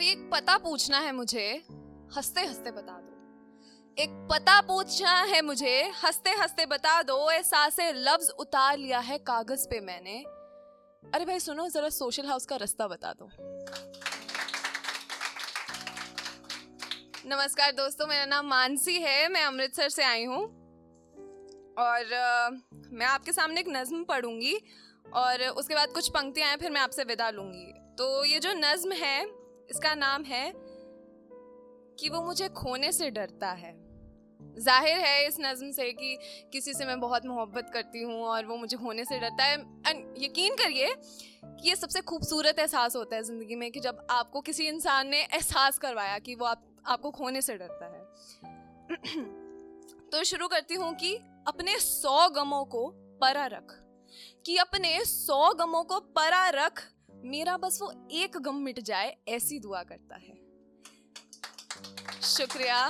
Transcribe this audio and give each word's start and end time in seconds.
भाई 0.00 0.08
एक 0.08 0.30
पता 0.32 0.58
पूछना 0.58 0.98
है 0.98 1.12
मुझे। 1.12 1.62
हँसते 2.16 2.40
हँसते 2.40 2.70
बता 2.70 2.92
दो। 2.92 4.02
एक 4.02 4.28
पता 4.32 4.60
पूछना 4.60 5.22
है 5.22 5.42
मुझे। 5.42 5.92
हँसते 6.04 6.30
हँसते 6.30 6.66
बता 6.66 7.02
दो 7.02 7.30
एहसास 7.30 7.76
लफ्ज 7.80 8.30
उतार 8.30 8.78
लिया 8.78 8.98
है 8.98 9.18
कागज़ 9.18 9.68
पे 9.68 9.80
मैंने। 9.80 10.18
अरे 11.14 11.24
भाई 11.24 11.40
सुनो 11.40 11.68
जरा 11.68 11.88
सोशल 11.88 12.26
हाउस 12.26 12.46
का 12.46 12.56
रास्ता 12.56 12.88
बता 12.88 13.12
दो। 13.12 13.28
नमस्कार 17.26 17.72
दोस्तों 17.72 18.06
मेरा 18.06 18.24
नाम 18.24 18.46
मानसी 18.46 18.98
है। 18.98 19.28
मैं 19.28 19.42
अमृतसर 19.42 19.88
से 19.88 20.04
आई 20.04 20.24
हूँ। 20.24 20.42
और 21.78 22.14
आ, 22.14 22.50
मैं 22.92 23.06
आपके 23.06 23.32
सामने 23.32 23.60
एक 23.60 23.68
नज्म 23.68 24.04
पढ़ूँगी 24.04 24.56
और 25.14 25.48
उसके 25.48 25.74
बाद 25.74 25.88
कुछ 25.88 26.08
पंक्तियाँ 26.08 26.48
हैं 26.48 26.56
फिर 26.56 26.70
मैं 26.70 26.80
आपसे 26.80 27.04
विदा 27.04 27.30
लूँगी। 27.30 27.72
तो 27.98 28.24
ये 28.24 28.38
जो 28.38 28.52
नज्म 28.52 28.92
है 28.92 29.39
इसका 29.70 29.94
नाम 29.94 30.24
है 30.24 30.52
कि 31.98 32.08
वो 32.08 32.22
मुझे 32.22 32.48
खोने 32.48 32.92
से 32.92 33.10
डरता 33.10 33.50
है। 33.50 33.90
ज़ाहिर 34.58 34.98
है 34.98 35.26
इस 35.26 35.36
नज्म 35.40 35.70
से 35.70 35.92
कि 35.92 36.18
किसी 36.52 36.74
से 36.74 36.84
मैं 36.84 37.00
बहुत 37.00 37.26
मोहब्बत 37.26 37.70
करती 37.72 38.02
हूँ 38.02 38.22
और 38.22 38.46
वो 38.46 38.56
मुझे 38.56 38.76
होने 38.76 39.04
से 39.04 39.18
डरता 39.18 39.44
है। 39.44 39.58
एंड 39.88 40.14
यकीन 40.18 40.54
करिए 40.54 40.94
कि 41.44 41.68
ये 41.68 41.76
सबसे 41.76 42.00
खूबसूरत 42.00 42.58
एहसास 42.58 42.96
होता 42.96 43.16
है 43.16 43.22
ज़िंदगी 43.22 43.54
में 43.54 43.70
कि 43.70 43.80
जब 43.80 44.06
आपको 44.10 44.40
किसी 44.40 44.66
इंसान 44.66 45.08
ने 45.08 45.22
एहसास 45.22 45.78
करवाया 45.78 46.18
कि 46.18 46.34
वो 46.34 46.46
आप, 46.46 46.82
आपको 46.86 47.10
खोने 47.10 47.42
से 47.42 47.56
डरता 47.56 47.86
है। 47.86 48.04
तो 50.12 50.24
शुरू 50.24 50.48
करती 50.48 50.74
हूँ 50.74 50.94
कि 50.94 51.14
अपने 51.46 51.78
सौ 51.78 52.28
गमों 52.28 52.64
को 52.64 52.86
परा 53.20 53.46
रख। 53.46 53.76
कि 54.46 54.56
अपने 54.56 55.04
सौ 55.04 55.54
गमों 55.54 55.84
को 55.84 56.00
परा 56.00 56.48
रख 56.48 56.82
मेरा 57.24 57.56
बस 57.56 57.78
वो 57.82 57.92
एक 58.12 58.36
गम 58.36 58.56
मिट 58.56 58.78
जाए, 58.80 59.16
ऐसी 59.28 59.58
दुआ 59.58 59.82
करता 59.82 60.16
है। 60.16 60.34
शुक्रिया। 62.22 62.88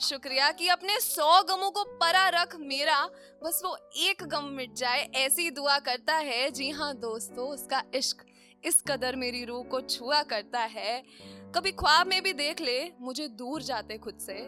शुक्रिया 0.00 0.50
कि 0.52 0.68
अपने 0.68 0.98
सौ 1.00 1.42
गमों 1.42 1.70
को 1.70 1.84
परा 1.96 2.28
रख 2.28 2.56
मेरा 2.56 3.02
बस 3.44 3.60
वो 3.64 3.76
एक 3.96 4.22
गम 4.24 4.44
मिट 4.46 4.74
जाए, 4.74 5.02
ऐसी 5.14 5.50
दुआ 5.50 5.78
करता 5.78 6.14
है। 6.14 6.50
जी 6.50 6.70
हाँ 6.70 6.94
दोस्तों, 6.96 7.48
उसका 7.48 7.82
इश्क 7.94 8.24
इस 8.64 8.82
कदर 8.82 9.16
मेरी 9.16 9.44
रूह 9.44 9.62
को 9.64 9.80
छुआ 9.80 10.22
करता 10.22 10.60
है। 10.60 11.02
कभी 11.54 11.72
ख्वाब 11.72 12.06
में 12.06 12.22
भी 12.22 12.32
देख 12.32 12.60
ले, 12.60 12.92
मुझे 13.00 13.28
दूर 13.28 13.62
जाते 13.62 13.98
खुद 13.98 14.18
से 14.20 14.38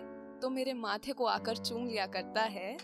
तो 0.40 0.48
मेरे 0.50 0.72
माथे 0.74 1.12
को 1.12 1.24
आकर 1.26 1.56
चूम 1.56 1.86
लिया 1.86 2.06
करता 2.06 2.42
है। 2.42 2.76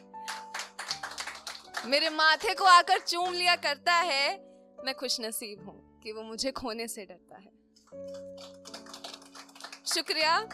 मेरे 1.87 2.11
माथे 2.11 2.55
को 2.55 2.65
आकर 2.65 2.99
चूम 2.99 3.33
लिया 3.33 3.57
करता 3.57 3.95
है। 3.95 4.37
मैं 4.85 4.95
खुश 4.95 5.21
नसीब 5.21 5.67
हूँ 5.67 6.01
कि 6.03 6.13
वो 6.13 6.23
मुझे 6.23 6.51
खोने 6.51 6.89
से 6.89 7.05
डरता 7.05 7.37
है। 7.37 7.51
शुक्रिया। 9.87 10.49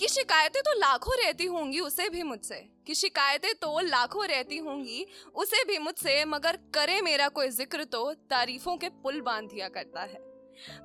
कि 0.00 0.08
शिकायतें 0.08 0.62
तो 0.62 0.78
लाखों 0.78 1.24
रहती 1.24 1.44
होंगी, 1.44 1.80
उसे 1.80 2.08
भी 2.08 2.22
मुझसे। 2.22 2.68
कि 2.86 2.94
शिकायतें 2.94 3.54
तो 3.54 3.80
लाखों 3.80 4.26
रहती 4.26 4.56
होंगी, 4.56 5.06
उसे 5.34 5.64
भी 5.64 5.78
मुझसे, 5.78 6.24
मगर 6.24 6.56
करे 6.56 7.00
मेरा 7.00 7.28
कोई 7.28 7.48
ज़िक्र 7.48 7.84
तो 7.84 8.14
तारीफों 8.14 8.76
के 8.76 8.88
पुल 8.88 9.20
बाँध 9.20 9.48
दिया 9.48 9.68
करता 9.68 10.00
है। 10.00 10.18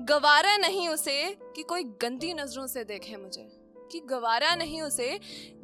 गवारा 0.02 0.58
नहीं 0.58 0.90
उसे 0.90 1.38
कि 1.56 1.64
कोई 1.64 1.84
गंदी 1.84 2.34
नज़रों 2.34 2.68
से 2.68 2.84
देखे 2.84 3.16
मुझे। 3.16 3.50
कि 3.92 4.00
गवारा 4.00 4.56
नहीं 4.56 4.82
उसे, 4.82 5.20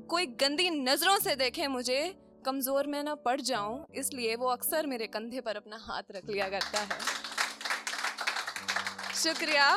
कोई 0.09 0.25
गंदी 0.25 0.69
नज़रों 0.69 1.19
से 1.19 1.35
देखे 1.35 1.67
मुझे 1.67 2.24
कमज़ोर 2.45 2.87
मैं 2.87 3.03
ना 3.03 3.15
पड़ 3.17 3.39
जाऊँ, 3.41 3.85
इसलिए 3.95 4.35
वो 4.35 4.47
अक्सर 4.47 4.87
मेरे 4.87 5.07
कंधे 5.07 5.41
पर 5.41 5.55
अपना 5.55 5.77
हाथ 5.81 6.11
रख 6.11 6.29
लिया 6.29 6.49
करता 6.49 6.79
है। 6.81 6.99
शुक्रिया 9.15 9.75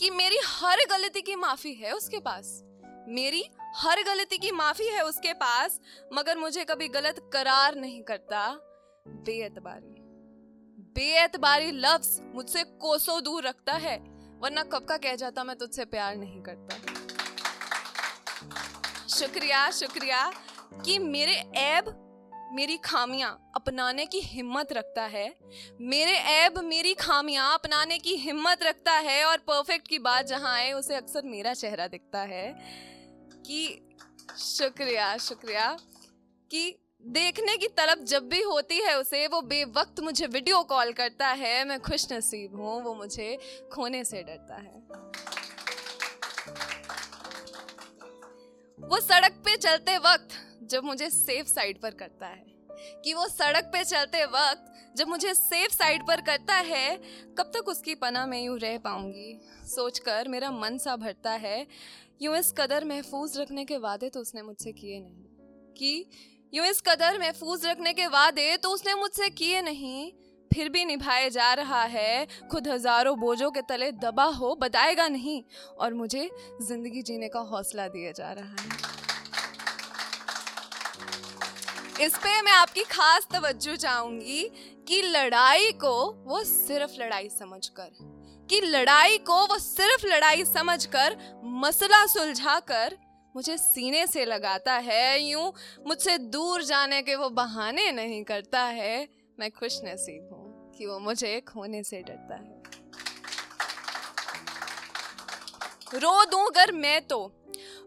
कि 0.00 0.10
मेरी 0.10 0.38
हर 0.46 0.84
गलती 0.90 1.20
की 1.20 1.36
माफ़ी 1.36 1.72
है 1.74 1.92
उसके 1.92 2.18
पास। 2.20 2.60
मेरी 3.08 3.44
हर 3.76 4.02
गलती 4.02 4.38
की 4.38 4.50
माफ़ी 4.52 4.86
है 4.88 5.02
उसके 5.04 5.32
पास, 5.34 5.80
मगर 6.12 6.38
मुझे 6.38 6.64
कभी 6.64 6.88
गलत 6.90 7.20
करार 7.32 7.74
नहीं 7.76 8.02
करता। 8.02 8.48
बेएतबारी। 9.06 9.94
बेएतबारी 10.94 11.70
लफ्ज 11.74 12.18
मुझसे 12.34 12.62
कोसों 12.80 13.22
दूर 13.22 13.42
रखता 13.42 13.72
है, 13.78 13.96
वरना 14.42 14.62
कब 14.64 14.84
का 14.84 14.96
कह 14.98 15.16
जाता 15.16 15.44
मैं 15.44 15.56
तुझसे 15.56 15.84
प्यार 15.86 16.16
नहीं 16.16 16.42
करता। 16.42 16.76
शुक्रिया 19.10 19.70
शुक्रिया। 19.72 20.30
कि 20.84 20.98
मेरे 20.98 21.34
ऐब 21.56 22.00
मेरी 22.52 22.76
खामियाँ 22.76 23.52
अपनाने 23.54 24.06
की 24.06 24.20
हिम्मत 24.20 24.72
रखता 24.72 25.02
है। 25.02 25.34
मेरे 25.80 26.12
ऐब 26.12 26.58
मेरी 26.58 26.94
खामियाँ 26.94 27.54
अपनाने 27.54 27.98
की 27.98 28.14
हिम्मत 28.16 28.62
रखता 28.62 28.92
है 28.92 29.24
और 29.24 29.38
परफेक्ट 29.38 29.88
की 29.88 29.98
बात 29.98 30.26
जहाँ 30.26 30.54
आए, 30.54 30.72
उसे 30.72 30.94
अक्सर 30.94 31.22
मेरा 31.24 31.54
चेहरा 31.54 31.86
दिखता 31.86 32.20
है। 32.20 32.52
कि 33.46 33.88
शुक्रिया 34.38 35.16
शुक्रिया। 35.16 35.78
कि 36.50 36.78
देखने 37.02 37.56
की 37.56 37.68
तलब 37.68 38.04
जब 38.04 38.28
भी 38.28 38.42
होती 38.42 38.78
है 38.78 38.98
उसे, 38.98 39.26
वो 39.26 39.40
बेवक्त 39.40 40.00
मुझे 40.00 40.26
वीडियो 40.26 40.62
कॉल 40.62 40.92
करता 40.92 41.28
है। 41.28 41.64
मैं 41.64 41.80
खुश 41.80 42.12
नसीब 42.12 42.56
हूँ, 42.56 42.82
वो 42.82 42.94
मुझे 42.94 43.38
खोने 43.72 44.04
से 44.04 44.22
डरता 44.22 44.54
है। 44.54 44.82
वो 48.88 49.00
सड़क 49.00 49.32
पे 49.32 49.56
चलते 49.56 49.98
वक्त 49.98 50.53
जब 50.64 50.84
मुझे 50.84 51.08
सेफ़ 51.10 51.46
साइड 51.48 51.80
पर 51.80 51.94
करता 51.94 52.26
है, 52.26 52.44
कि 53.04 53.14
वो 53.14 53.26
सड़क 53.28 53.70
पे 53.72 53.82
चलते 53.84 54.24
वक्त 54.26 54.72
जब 54.96 55.08
मुझे 55.08 55.34
सेफ़ 55.34 55.72
साइड 55.72 56.02
पर 56.06 56.20
करता 56.22 56.54
है 56.64 56.96
कब 57.38 57.50
तक 57.54 57.68
उसकी 57.68 57.94
पना 57.96 58.24
में 58.26 58.40
यूँ 58.40 58.58
रह 58.58 58.76
पाऊँगी। 58.78 59.40
सोचकर 59.66 60.28
मेरा 60.28 60.50
मन 60.52 60.78
सा 60.78 60.96
भरता 60.96 61.30
है, 61.32 61.66
यूँ 62.22 62.36
इस 62.36 62.52
कदर 62.58 62.84
महफूज 62.84 63.38
रखने 63.38 63.64
के 63.64 63.78
वादे 63.78 64.08
तो 64.08 64.20
उसने 64.20 64.42
मुझसे 64.42 64.72
किए 64.72 65.00
नहीं। 65.00 65.24
कि 65.76 66.10
यूँ 66.52 66.66
इस 66.66 66.80
कदर 66.80 67.18
महफूज 67.18 67.66
रखने 67.66 67.92
के 67.92 68.06
वादे 68.08 68.56
तो 68.56 68.70
उसने 68.70 68.94
मुझसे 68.94 69.28
किए 69.30 69.62
नहीं, 69.62 70.12
फिर 70.50 70.68
भी 70.68 70.84
निभाए 70.84 71.30
जा 71.30 71.52
रहा 71.54 71.82
है, 71.84 72.26
खुद 72.50 72.68
हज़ारों 72.68 73.18
बोझों 73.20 73.50
के 73.50 73.62
तले 73.62 73.90
दबा 73.94 74.24
हो, 74.24 74.54
बताएगा 74.54 75.08
नहीं, 75.08 75.42
और 75.78 75.94
मुझे 75.94 76.28
ज़िंदगी 76.62 77.02
जीने 77.02 77.28
का 77.28 77.40
हौसला 77.42 77.88
दिया 77.88 78.12
जा 78.12 78.32
रहा 78.32 78.62
है। 78.62 78.93
इस 82.00 82.16
पे 82.18 82.40
मैं 82.42 82.52
आपकी 82.52 82.82
खास 82.82 83.26
तवज्जो 83.32 83.74
चाहूँगी 83.76 84.42
कि 84.88 85.00
लड़ाई 85.02 85.70
को 85.72 85.90
वो 86.24 86.42
सिर्फ़ 86.44 86.92
लड़ाई 87.00 87.28
समझकर, 87.28 87.90
कि 88.50 88.60
लड़ाई 88.60 89.18
को 89.18 89.36
वो 89.46 89.58
सिर्फ़ 89.58 90.06
लड़ाई 90.06 90.44
समझकर, 90.44 91.16
मसला 91.44 92.04
सुलझाकर 92.06 92.96
मुझे 93.34 93.56
सीने 93.56 94.06
से 94.06 94.24
लगाता 94.24 94.72
है, 94.72 95.22
यूँ 95.22 95.52
मुझसे 95.86 96.16
दूर 96.18 96.62
जाने 96.62 97.00
के 97.02 97.14
वो 97.14 97.28
बहाने 97.30 97.90
नहीं 97.92 98.22
करता 98.24 98.62
है। 98.62 99.08
मैं 99.38 99.50
खुश 99.50 99.80
नसीब 99.84 100.28
हूँ 100.32 100.72
कि 100.78 100.86
वो 100.86 100.98
मुझे 100.98 101.40
खोने 101.48 101.82
से 101.82 102.02
डरता 102.02 102.34
है। 102.34 102.62
रो 105.94 106.24
दूँ 106.24 106.46
अगर 106.46 106.72
मैं 106.72 107.00
तो 107.06 107.18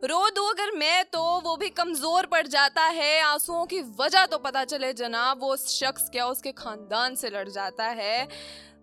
रो 0.04 0.30
दो 0.30 0.44
अगर 0.46 0.72
मैं 0.78 1.04
तो 1.06 1.22
वो 1.42 1.56
भी 1.58 1.70
कमज़ोर 1.70 2.26
पड़ 2.26 2.46
जाता 2.48 2.84
है। 2.84 3.20
आंसुओं 3.22 3.66
की 3.66 3.80
वजह 4.00 4.26
तो 4.26 4.38
पता 4.38 4.64
चले 4.66 4.92
जनाब, 4.94 5.40
वो 5.42 5.56
शख्स 5.58 6.10
क्या 6.10 6.26
उसके 6.28 6.52
खानदान 6.52 7.16
से 7.16 7.30
लड़ 7.30 7.48
जाता 7.50 7.86
है। 7.86 8.28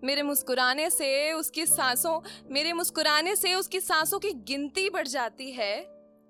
मेरे 0.04 0.22
मुस्कुराने 0.22 0.88
से 0.90 1.32
उसकी 1.32 1.66
सांसों, 1.66 2.20
मेरे 2.50 2.72
मुस्कुराने 2.72 3.36
से 3.36 3.54
उसकी 3.54 3.80
सांसों 3.80 4.18
की 4.18 4.32
गिनती 4.44 4.88
बढ़ 4.90 5.06
जाती 5.06 5.50
है। 5.52 5.78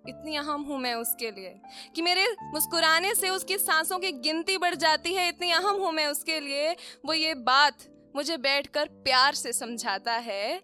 इतनी 0.05 0.37
अहम 0.37 0.63
हूँ 0.63 0.79
मैं 0.79 0.95
उसके 0.95 1.31
लिए 1.31 1.61
कि 1.95 2.03
मेरे 2.03 2.27
मुस्कुराने 2.45 3.15
से 3.15 3.31
उसकी 3.31 3.59
सांसों 3.59 3.99
की 3.99 4.13
गिनती 4.13 4.59
बढ़ 4.59 4.75
जाती 4.77 5.15
है। 5.15 5.29
इतनी 5.29 5.51
अहम 5.53 5.77
हूँ 5.77 5.93
मैं 5.93 6.07
उसके 6.07 6.41
लिए, 6.41 6.73
वो 7.07 7.13
ये 7.13 7.35
बात 7.35 7.91
मुझे 8.17 8.37
बैठकर 8.39 8.89
प्यार 9.05 9.35
से 9.35 9.53
समझाता 9.53 10.13
है। 10.13 10.61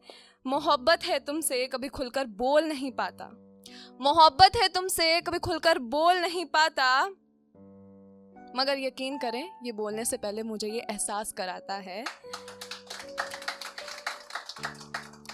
मोहब्बत 0.47 1.05
है 1.05 1.19
तुमसे, 1.19 1.67
कभी 1.67 1.89
खुलकर 1.89 2.27
बोल 2.27 2.65
नहीं 2.65 2.93
पाता। 2.93 3.37
मोहब्बत 4.00 4.56
है 4.56 4.69
तुमसे, 4.69 5.20
कभी 5.20 5.38
खुलकर 5.38 5.79
बोल 5.79 6.17
नहीं 6.17 6.44
पाता। 6.44 7.06
मगर 8.56 8.79
यकीन 8.79 9.19
करें, 9.19 9.50
ये 9.64 9.73
बोलने 9.73 10.05
से 10.05 10.17
पहले 10.17 10.43
मुझे 10.43 10.69
ये 10.69 10.81
एहसास 10.81 11.32
कराता 11.32 11.75
है। 11.75 12.05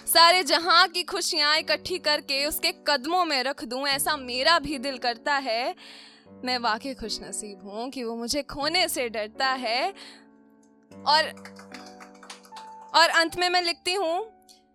सारे 0.07 0.43
जहाँ 0.43 0.87
की 0.87 1.03
खुशियाँ 1.03 1.57
इकट्ठी 1.57 1.97
करके 1.99 2.45
उसके 2.45 2.71
कदमों 2.87 3.25
में 3.25 3.43
रख 3.43 3.63
दूँ, 3.63 3.87
ऐसा 3.87 4.17
मेरा 4.17 4.59
भी 4.59 4.77
दिल 4.77 4.97
करता 4.97 5.33
है। 5.33 5.75
मैं 6.43 6.57
वाकई 6.57 6.93
खुश 6.93 7.19
नसीब 7.21 7.63
हूँ 7.63 7.89
कि 7.89 8.03
वो 8.03 8.15
मुझे 8.15 8.43
खोने 8.43 8.87
से 8.87 9.09
डरता 9.09 9.47
है। 9.47 9.93
और 10.91 11.33
और 12.95 13.09
अंत 13.09 13.37
में 13.37 13.49
मैं 13.49 13.61
लिखती 13.61 13.93
हूँ 13.93 14.23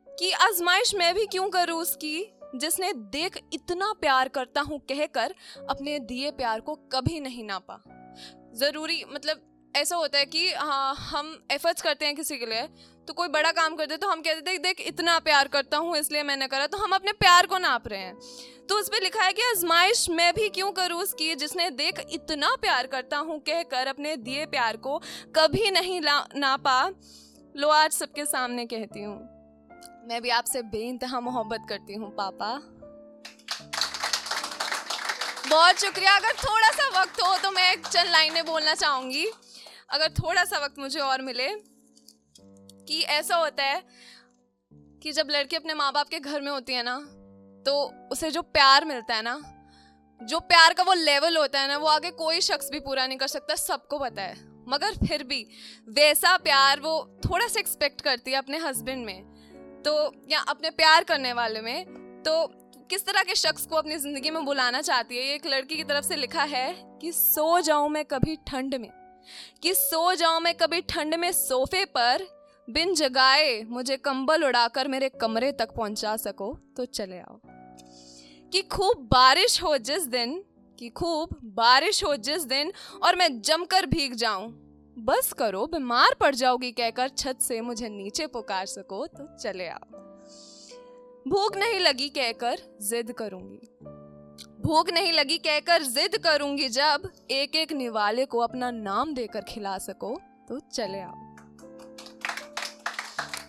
कि 0.08 0.32
आजमाइश 0.32 0.94
मैं 0.94 1.14
भी 1.14 1.26
क्यों 1.26 1.50
करूँ 1.50 1.80
उसकी? 1.80 2.32
जिसने 2.54 2.92
देख 2.92 3.38
इतना 3.52 3.92
प्यार 3.92 4.28
करता 4.28 4.60
हूँ 4.60 4.78
कहकर 4.78 5.34
अपने 5.70 5.98
दिए 5.98 6.30
प्यार 6.30 6.60
को 6.60 6.74
कभी 6.92 7.20
नहीं 7.20 7.44
नापा। 7.44 7.82
ज़रूरी 8.54 9.04
मतलब 9.12 9.48
ऐसा 9.74 9.96
होता 9.96 10.18
है 10.18 10.26
कि 10.26 10.52
हाँ 10.52 10.94
हम 10.94 11.46
एफर्ट्स 11.52 11.82
करते 11.82 12.06
हैं 12.06 12.14
किसी 12.16 12.36
के 12.38 12.46
लिए 12.46 12.68
तो 13.08 13.12
कोई 13.12 13.28
बड़ा 13.28 13.50
काम 13.52 13.76
करते 13.76 13.96
तो 13.96 14.08
हम 14.08 14.20
कहते 14.20 14.40
देख 14.40 14.60
देख, 14.60 14.80
इतना 14.80 15.18
प्यार 15.18 15.48
करता 15.48 15.76
हूँ, 15.76 15.96
इसलिए 15.96 16.22
मैंने 16.22 16.46
करा। 16.46 16.66
तो 16.66 16.78
हम 16.78 16.92
अपने 16.92 17.12
प्यार 17.12 17.46
को 17.46 17.58
नाप 17.58 17.88
रहे 17.88 18.00
हैं। 18.00 18.14
तो 18.68 18.78
उस 18.78 18.88
पर 18.88 19.02
लिखा 19.02 19.24
है 19.24 19.32
कि, 19.32 19.42
आजमाइश 19.42 20.10
मैं 20.10 20.32
भी 20.34 20.48
क्यों 20.48 20.70
करूँ 20.72 21.00
उसकी 21.00 21.34
जिसने 21.34 21.70
देख 21.70 22.00
इतना 22.12 22.54
प्यार 22.60 22.86
करता 22.86 23.18
हूँ 23.18 23.38
कहकर 23.40 23.86
अपने 23.86 24.16
दिए 24.16 24.46
प्यार 24.46 24.76
को 24.76 24.98
कभी 25.36 25.70
नहीं 25.70 26.00
नापा? 26.36 26.92
लो, 27.56 27.68
आज 27.68 27.92
सबके 27.92 28.24
सामने 28.24 28.66
कहती 28.66 29.02
हूँ। 29.02 29.31
मैं 30.04 30.20
भी 30.22 30.30
आपसे 30.30 30.62
बेइंतहा 30.70 31.20
मोहब्बत 31.20 31.66
करती 31.68 31.94
हूँ, 31.94 32.10
पापा। 32.16 32.52
बहुत 35.48 35.80
शुक्रिया। 35.80 36.16
अगर 36.16 36.32
थोड़ा 36.38 36.70
सा 36.70 36.88
वक्त 37.00 37.20
हो 37.20 37.36
तो 37.38 37.50
मैं 37.50 37.70
एक 37.72 37.86
चंद 37.86 38.10
लाइनें 38.10 38.44
बोलना 38.46 38.74
चाहूँगी। 38.74 39.26
अगर 39.90 40.12
थोड़ा 40.14 40.44
सा 40.44 40.58
वक्त 40.58 40.78
मुझे 40.78 41.00
और 41.00 41.22
मिले 41.22 41.48
कि 41.48 43.00
ऐसा 43.10 43.36
होता 43.36 43.64
है 43.64 43.82
कि 45.02 45.12
जब 45.12 45.28
लड़की 45.30 45.56
अपने 45.56 45.74
माँ 45.74 45.92
बाप 45.92 46.08
के 46.08 46.20
घर 46.20 46.40
में 46.40 46.50
होती 46.52 46.72
है 46.72 46.82
ना 46.82 46.96
तो 47.66 47.72
उसे 48.12 48.30
जो 48.30 48.42
प्यार 48.44 48.84
मिलता 48.84 49.14
है 49.14 49.22
ना, 49.22 49.40
जो 50.20 50.38
प्यार 50.42 50.74
का 50.74 50.82
वो 50.82 50.92
लेवल 50.94 51.36
होता 51.36 51.60
है 51.60 51.68
ना, 51.68 51.76
वो 51.76 51.86
आगे 51.86 52.10
कोई 52.12 52.40
शख्स 52.40 52.70
भी 52.70 52.80
पूरा 52.80 53.06
नहीं 53.06 53.18
कर 53.18 53.26
सकता, 53.28 53.54
सबको 53.56 53.98
पता 53.98 54.22
है। 54.22 54.36
मगर 54.68 54.94
फिर 55.06 55.22
भी 55.24 55.46
वैसा 55.88 56.36
प्यार 56.38 56.80
वो 56.80 56.94
थोड़ा 57.24 57.46
सा 57.46 57.60
एक्सपेक्ट 57.60 58.00
करती 58.00 58.30
है 58.30 58.38
अपने 58.38 58.58
हस्बैंड 58.58 59.04
में। 59.06 59.31
तो 59.84 60.12
या 60.30 60.40
अपने 60.48 60.70
प्यार 60.72 61.04
करने 61.04 61.32
वाले 61.32 61.60
में 61.60 61.84
तो 62.26 62.46
किस 62.90 63.06
तरह 63.06 63.22
के 63.22 63.34
शख्स 63.34 63.66
को 63.66 63.76
अपनी 63.76 63.96
ज़िंदगी 63.96 64.30
में 64.30 64.44
बुलाना 64.44 64.80
चाहती 64.80 65.16
है? 65.16 65.26
ये 65.26 65.34
एक 65.34 65.46
लड़की 65.46 65.76
की 65.76 65.84
तरफ़ 65.84 66.04
से 66.04 66.16
लिखा 66.16 66.42
है 66.42 66.72
कि 67.00 67.12
सो 67.12 67.60
जाऊँ 67.60 67.88
मैं 67.88 68.04
कभी 68.04 68.36
ठंड 68.48 68.74
में, 68.74 68.90
कि 69.62 69.74
सो 69.74 70.14
जाऊँ 70.14 70.40
मैं 70.40 70.54
कभी 70.54 70.80
ठंड 70.80 71.14
में 71.14 71.30
सोफे 71.32 71.84
पर 71.96 72.26
बिन 72.68 72.94
जगाए 72.94 73.62
मुझे 73.62 73.96
कंबल 73.96 74.44
उड़ाकर 74.44 74.88
मेरे 74.88 75.08
कमरे 75.20 75.52
तक 75.52 75.74
पहुँचा 75.76 76.16
सको 76.16 76.52
तो 76.76 76.84
चले 76.84 77.18
आओ। 77.18 77.40
कि 78.52 78.62
खूब 78.62 79.08
बारिश 79.12 79.62
हो 79.62 79.76
जिस 79.80 80.06
दिन, 80.06 80.42
कि 80.78 80.88
खूब 80.90 81.38
बारिश 81.56 82.02
हो 82.04 82.14
जिस 82.18 82.44
दिन 82.44 82.72
और 83.02 83.16
मैं 83.16 83.40
जमकर 83.40 83.86
भीग 83.86 84.14
जाऊँ। 84.14 84.48
बस 84.96 85.32
करो, 85.32 85.66
बीमार 85.66 86.14
पड़ 86.14 86.34
जाओगी 86.34 86.70
कहकर 86.70 87.08
छत 87.08 87.38
से 87.40 87.60
मुझे 87.60 87.88
नीचे 87.88 88.26
पुकार 88.26 88.66
सको 88.66 89.06
तो 89.06 89.26
चले 89.36 89.68
आओ। 89.68 90.00
भूख 91.28 91.56
नहीं 91.56 91.80
लगी 91.80 92.08
कहकर 92.08 92.58
जिद 92.82 93.12
करूँगी। 93.12 93.68
भूख 94.62 94.90
नहीं 94.90 95.12
लगी 95.12 95.38
कहकर 95.38 95.82
जिद 95.82 96.16
करूँगी 96.16 96.68
जब 96.68 97.10
एक 97.30 97.56
एक 97.56 97.72
निवाले 97.72 98.24
को 98.24 98.38
अपना 98.38 98.70
नाम 98.70 99.14
देकर 99.14 99.40
खिला 99.40 99.78
सको 99.78 100.14
तो 100.48 100.58
चले 100.58 101.00
आओ। 101.00 101.14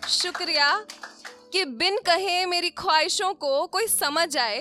शुक्रिया 0.08 0.74
कि 1.52 1.64
बिन 1.64 1.98
कहे 1.98 2.46
मेरी 2.46 2.70
ख्वाहिशों 2.70 3.32
को 3.34 3.66
कोई 3.66 3.86
समझ 3.86 4.36
आए 4.36 4.60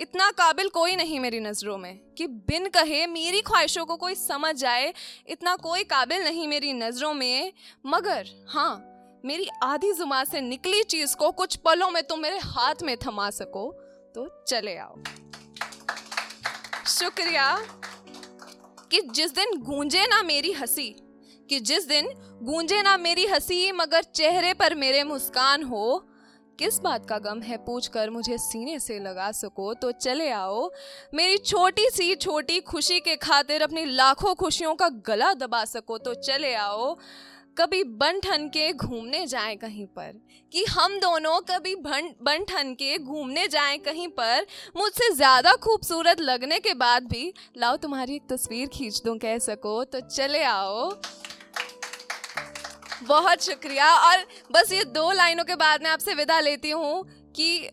इतना 0.00 0.30
काबिल 0.30 0.68
कोई 0.68 0.96
नहीं 0.96 1.18
मेरी 1.20 1.40
नज़रों 1.40 1.76
में 1.78 1.98
कि 2.18 2.26
बिन 2.26 2.66
कहे 2.68 3.06
मेरी 3.06 3.40
ख्वाहिशों 3.40 3.84
को 3.86 3.96
कोई 3.96 4.14
समझ 4.14 4.64
आए 4.64 4.92
इतना 5.26 5.54
कोई 5.56 5.84
काबिल 5.84 6.24
नहीं 6.24 6.46
मेरी 6.48 6.72
नज़रों 6.72 7.12
में। 7.14 7.52
मगर 7.86 8.28
हाँ 8.48 9.20
मेरी 9.24 9.48
आधी 9.62 9.92
जुमा 9.92 10.22
से 10.24 10.40
निकली 10.40 10.82
चीज़ 10.82 11.16
को 11.16 11.30
कुछ 11.30 11.56
पलों 11.56 11.90
में 11.90 12.02
तुम 12.02 12.20
मेरे 12.20 12.38
हाथ 12.38 12.82
में 12.82 12.96
थमा 12.96 13.28
सको 13.30 13.70
तो 14.14 14.28
चले 14.48 14.76
आओ। 14.76 14.96
शुक्रिया 16.88 17.56
कि 18.90 19.00
जिस 19.00 19.34
दिन 19.34 19.56
गूंजे 19.62 20.06
ना 20.06 20.22
मेरी 20.22 20.52
हँसी, 20.52 20.88
कि 21.50 21.60
जिस 21.60 21.86
दिन 21.88 22.08
गूंजे 22.42 22.82
ना 22.82 22.96
मेरी 22.96 23.26
हँसी 23.26 23.70
मगर 23.72 24.02
चेहरे 24.02 24.54
पर 24.54 24.74
मेरे 24.74 25.04
मुस्कान 25.04 25.62
हो 25.62 26.06
किस 26.60 26.78
बात 26.78 27.06
का 27.06 27.18
गम 27.18 27.40
है 27.40 27.56
पूछ 27.56 27.86
कर 27.88 28.10
मुझे 28.10 28.36
सीने 28.38 28.78
से 28.78 28.98
लगा 28.98 29.32
सको? 29.32 29.74
तो 29.74 29.92
चले 29.92 30.30
आओ। 30.30 30.70
मेरी 31.14 31.38
छोटी 31.38 31.88
सी 31.90 32.14
छोटी 32.14 32.60
खुशी 32.60 32.98
के 33.00 33.14
खातिर 33.16 33.62
अपनी 33.62 33.84
लाखों 33.84 34.34
खुशियों 34.34 34.74
का 34.74 34.88
गला 34.88 35.32
दबा 35.34 35.64
सको। 35.64 35.98
तो 35.98 36.14
चले 36.14 36.54
आओ। 36.54 36.94
कभी 37.58 37.82
बन 37.84 38.20
ठन 38.20 38.46
के 38.48 38.72
घूमने 38.72 39.26
जाएँ 39.26 39.56
कहीं 39.56 39.86
पर? 39.86 40.12
कि 40.52 40.64
हम 40.64 40.98
दोनों 41.00 41.40
कभी 41.40 41.74
बन 41.76 42.14
बन 42.22 42.44
ठन 42.44 42.74
के 42.74 42.98
घूमने 42.98 43.48
जाएँ 43.48 43.78
कहीं 43.78 44.08
पर? 44.08 44.46
मुझसे 44.76 45.14
ज़्यादा 45.14 45.52
खूबसूरत 45.52 46.20
लगने 46.20 46.58
के 46.58 46.74
बाद 46.74 47.04
भी, 47.04 47.32
लाओ 47.58 47.76
तुम्हारी 47.76 48.16
एक 48.16 48.32
तस्वीर 48.32 48.68
खींच 48.68 49.02
दूँ 49.04 49.18
कह 49.18 49.38
सको। 49.38 49.84
तो 49.84 50.00
चले 50.00 50.42
आओ। 50.42 50.90
बहुत 53.02 53.42
शुक्रिया। 53.42 53.92
और 53.94 54.24
बस 54.52 54.72
ये 54.72 54.84
दो 54.84 55.10
लाइनों 55.12 55.44
के 55.44 55.54
बाद 55.56 55.82
मैं 55.82 55.90
आपसे 55.90 56.14
विदा 56.14 56.40
लेती 56.40 56.70
हूँ 56.70 57.04
कि 57.36 57.70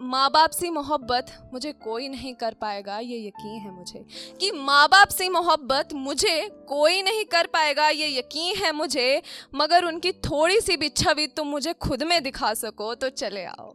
माँ 0.00 0.28
बाप 0.30 0.50
से 0.50 0.70
मोहब्बत 0.70 1.26
मुझे 1.52 1.72
कोई 1.74 2.08
नहीं 2.08 2.34
कर 2.34 2.54
पाएगा, 2.54 2.98
ये 2.98 3.18
यकीन 3.18 3.60
है 3.60 3.70
मुझे। 3.70 4.04
कि 4.40 4.50
माँ 4.50 4.88
बाप 4.88 5.08
से 5.08 5.28
मोहब्बत 5.28 5.92
मुझे 5.94 6.48
कोई 6.68 7.02
नहीं 7.02 7.24
कर 7.24 7.46
पाएगा, 7.46 7.88
ये 7.88 8.08
यकीन 8.18 8.56
है 8.56 8.72
मुझे, 8.72 9.22
मगर 9.54 9.84
उनकी 9.84 10.12
थोड़ी 10.12 10.60
सी 10.60 10.76
भी 10.76 10.88
छवि 10.88 11.26
तुम 11.26 11.48
मुझे 11.48 11.72
खुद 11.72 12.02
में 12.02 12.22
दिखा 12.22 12.52
सको 12.54 12.94
तो 12.94 13.10
चले 13.10 13.44
आओ। 13.44 13.74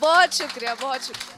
बहुत 0.00 0.34
शुक्रिया 0.34 0.74
बहुत 0.74 1.02
शुक्रिया। 1.02 1.37